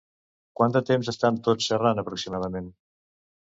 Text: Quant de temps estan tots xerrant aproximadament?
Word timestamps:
Quant 0.59 0.71
de 0.77 0.81
temps 0.87 1.11
estan 1.13 1.37
tots 1.49 1.67
xerrant 1.73 2.03
aproximadament? 2.05 2.73